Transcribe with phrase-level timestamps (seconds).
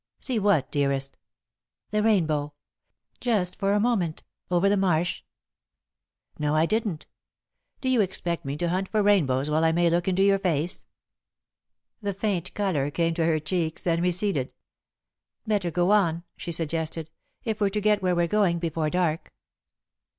[0.19, 1.15] "See what, dearest?"
[1.91, 2.55] "The rainbow
[3.19, 5.21] just for a moment, over the marsh?"
[6.39, 7.05] "No, I didn't.
[7.81, 10.87] Do you expect me to hunt for rainbows while I may look into your face?"
[12.01, 14.51] The faint colour came to her cheeks, then receded.
[15.45, 17.11] "Better go on," she suggested,
[17.43, 19.31] "if we're to get where we're going before dark."